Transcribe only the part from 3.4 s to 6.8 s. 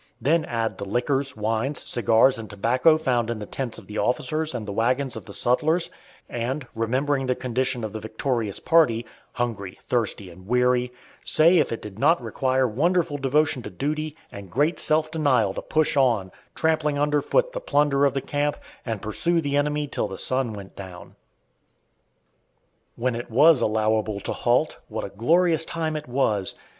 tents of the officers and the wagons of the sutlers, and,